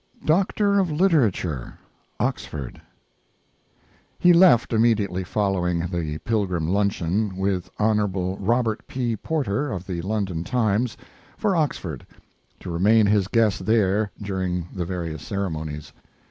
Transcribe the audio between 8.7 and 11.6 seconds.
P. Porter, of the London Times, for